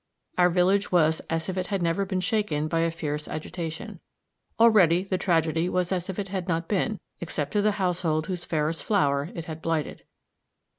Our 0.35 0.49
village 0.49 0.91
was 0.91 1.19
as 1.29 1.47
if 1.47 1.59
it 1.59 1.67
had 1.67 1.83
never 1.83 2.05
been 2.07 2.21
shaken 2.21 2.67
by 2.67 2.79
a 2.79 2.89
fierce 2.89 3.27
agitation. 3.27 3.99
Already 4.59 5.03
the 5.03 5.19
tragedy 5.19 5.69
was 5.69 5.91
as 5.91 6.09
if 6.09 6.17
it 6.17 6.29
had 6.29 6.47
not 6.47 6.67
been, 6.67 6.99
except 7.19 7.53
to 7.53 7.61
the 7.61 7.73
household 7.73 8.25
whose 8.25 8.43
fairest 8.43 8.83
flower 8.83 9.29
it 9.35 9.45
had 9.45 9.61
blighted. 9.61 10.03